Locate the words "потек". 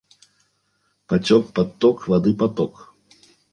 1.07-1.45